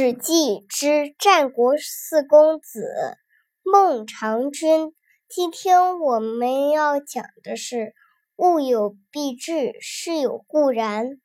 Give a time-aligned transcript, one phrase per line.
[0.00, 2.86] 史记之战国四公子
[3.64, 4.92] 孟尝君。
[5.28, 7.94] 今天我们要讲的是
[8.38, 11.18] “物有必至，事有固然”。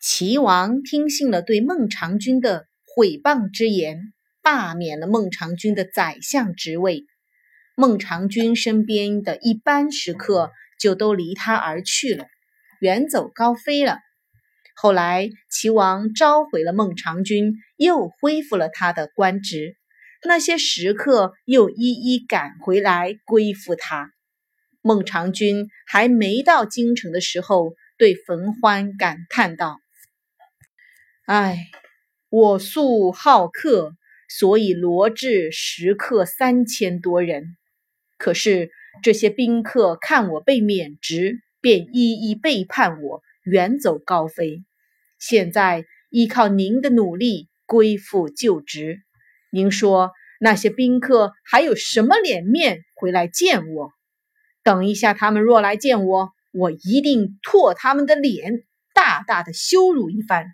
[0.00, 7.04] 齐王听信了对孟尝君的毁谤之言，罢免了孟尝君的宰相职位。
[7.76, 12.24] 孟尝君身边的一般食客就都离他而去了，
[12.80, 13.98] 远走高飞了。
[14.76, 19.76] 后来，齐王召回了孟尝君，又恢复了他的官职。
[20.26, 24.10] 那些食客又一一赶回来归附他。
[24.82, 29.78] 孟尝君还没到京城的时候，对冯欢感叹道
[31.26, 31.58] ：“唉，
[32.28, 33.92] 我素好客，
[34.28, 37.56] 所以罗致食客三千多人。
[38.18, 38.70] 可是
[39.02, 44.64] 这些宾客看我被免职，便一一背叛我。”远走高飞，
[45.18, 49.02] 现在依靠您的努力归附旧职，
[49.50, 53.92] 您说那些宾客还有什么脸面回来见我？
[54.62, 58.64] 等一下，他们若来见我，我一定唾他们的脸，
[58.94, 60.46] 大大的羞辱一番。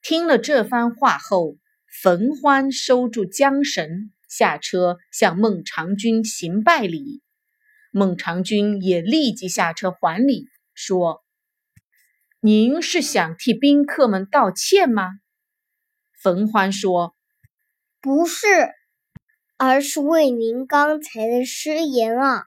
[0.00, 1.58] 听了这番话后，
[2.02, 7.20] 冯欢收住缰绳，下车向孟尝君行拜礼。
[7.92, 11.22] 孟尝君也立即下车还礼，说。
[12.42, 15.10] 您是想替宾客们道歉吗？
[16.22, 17.14] 冯欢说
[18.00, 18.46] ：“不是，
[19.58, 22.44] 而是为您刚才的失言啊。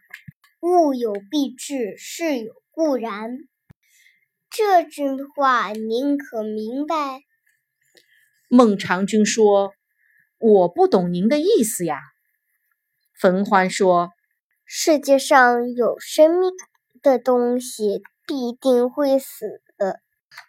[0.61, 3.37] 物有必至，事有固然。
[4.49, 5.03] 这句
[5.35, 7.21] 话您可明白？”
[8.49, 9.73] 孟尝君说
[10.39, 11.99] ：“我不懂您的意思呀。”
[13.13, 14.09] 冯欢说
[14.65, 16.51] ：“世界上有生命
[17.03, 19.61] 的东西必定会死。”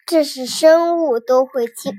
[0.05, 1.93] 这是生物都会经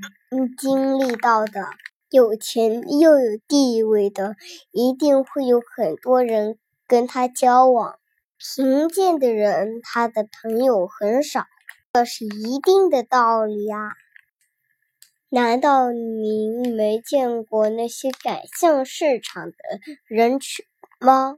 [0.57, 1.67] 经历到的。
[2.09, 4.37] 有钱又有地位的，
[4.71, 7.95] 一定会有很多人跟他交往；
[8.37, 11.45] 贫贱的人，他的朋友很少，
[11.91, 13.91] 这是一定的道理啊！
[15.29, 19.57] 难道您没见过那些赶向市场的
[20.05, 20.65] 人群
[21.01, 21.37] 吗？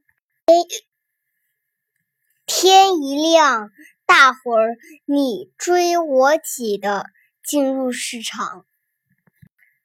[2.46, 3.72] 天一亮。
[4.10, 4.76] 大伙儿
[5.06, 7.06] 你追我挤的
[7.44, 8.66] 进入市场，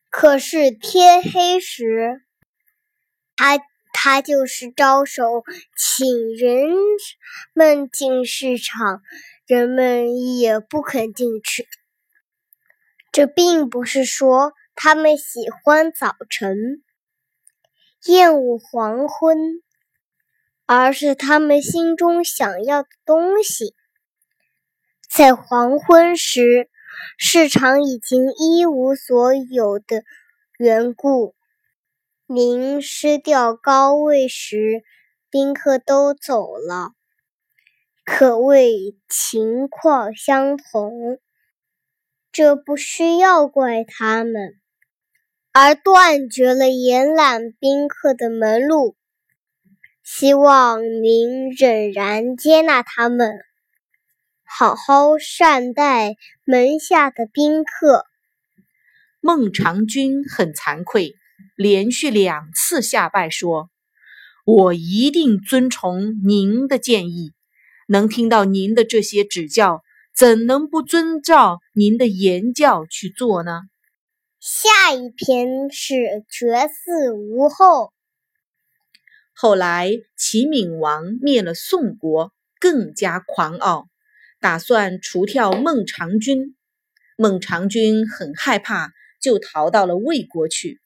[0.08, 2.22] 可是天黑时，
[3.36, 3.60] 他
[3.92, 5.44] 他就是招手
[5.76, 6.70] 请人
[7.52, 9.02] 们进市场，
[9.46, 11.68] 人们也不肯进去。
[13.12, 16.82] 这并不是说他们喜欢早晨，
[18.06, 19.36] 厌恶黄昏，
[20.64, 23.74] 而是他们心中想要的东西。
[25.16, 26.68] 在黄昏时，
[27.18, 30.02] 市场已经一无所有的
[30.58, 31.36] 缘故；
[32.26, 34.82] 您失掉高位时，
[35.30, 36.94] 宾客都走了，
[38.04, 41.20] 可谓情况相同。
[42.32, 44.60] 这不需要怪他们，
[45.52, 48.96] 而断绝了延揽宾客的门路。
[50.02, 53.38] 希望您仍然接纳他们。
[54.44, 58.04] 好好善待门下的宾客。
[59.20, 61.14] 孟尝君很惭愧，
[61.56, 63.70] 连续两次下拜说
[64.44, 67.32] ：“我一定遵从您的建议。
[67.88, 69.82] 能听到您的这些指教，
[70.14, 73.62] 怎能不遵照您的言教去做呢？”
[74.40, 77.92] 下一篇是绝嗣无后。
[79.32, 82.30] 后来齐闵王灭了宋国，
[82.60, 83.88] 更加狂傲。
[84.44, 86.54] 打算除掉孟尝君，
[87.16, 90.82] 孟尝君很害怕，就逃到了魏国去。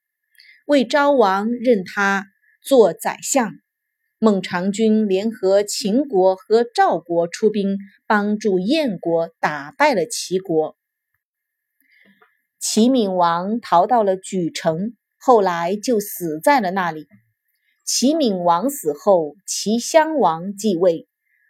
[0.65, 2.29] 魏昭王任他
[2.63, 3.57] 做宰相，
[4.21, 10.77] 孟尝君联合秦国和赵国出兵，帮助燕国打败了齐国。
[12.61, 17.09] 齐闵王逃到了莒城，后来就死在了那里。
[17.85, 21.08] 齐闵王死后，齐襄王继位。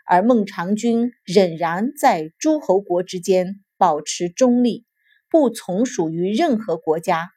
[0.08, 4.87] 而孟尝君仍然在诸侯国之间保持中立，
[5.28, 7.28] 不从属于任何国家。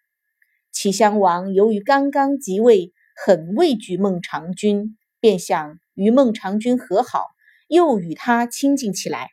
[0.72, 7.26] 齐襄王由于刚刚即位，很畏惧孟尝君，便想与孟尝君和好，
[7.68, 9.32] 又与他亲近起来。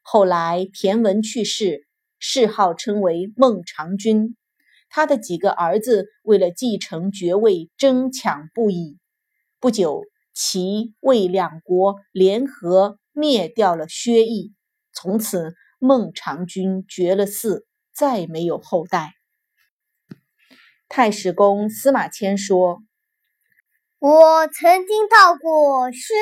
[0.00, 1.86] 后来田文去世，
[2.18, 4.36] 谥号称为孟尝君。
[4.90, 8.98] 他的几个儿子为了继承爵位，争抢不已。
[9.60, 10.02] 不久。
[10.32, 14.54] 齐魏两国联合灭掉了薛邑，
[14.92, 19.12] 从此孟尝君绝了嗣，再没有后代。
[20.88, 22.82] 太史公司马迁说
[23.98, 26.14] ：“我曾经到过薛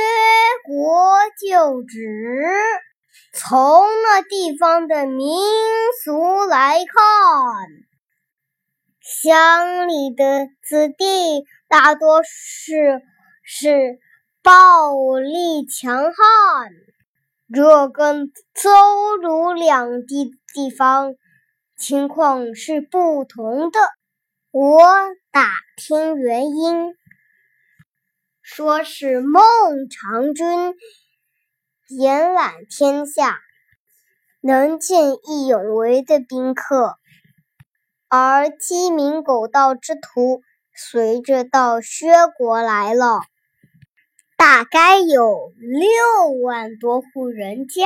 [0.64, 2.46] 国就职，
[3.32, 3.58] 从
[4.02, 5.36] 那地方的民
[6.04, 6.86] 俗来看，
[9.00, 13.02] 乡里的子弟大多是
[13.52, 13.98] 是
[14.44, 16.14] 暴力强悍，
[17.52, 21.16] 这跟邹鲁两地地方
[21.76, 23.80] 情况是不同的。”
[24.52, 24.84] 我
[25.32, 26.94] 打听原因，
[28.40, 29.42] 说是孟
[29.90, 30.76] 尝君
[31.88, 33.40] 延揽天下，
[34.40, 36.94] 能见义勇为的宾客，
[38.06, 40.40] 而鸡鸣狗盗之徒
[40.72, 43.20] 随着到薛国来了，
[44.40, 47.82] 大概有六万多户人家。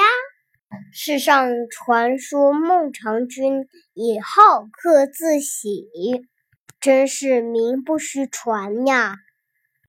[0.92, 5.88] 世上传说孟尝君以好客自喜。
[6.80, 9.16] 真是名不虚传呀！